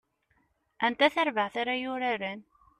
Anta 0.85 1.07
tarbaɛt 1.15 1.55
ara 1.61 1.75
yuraren? 1.81 2.41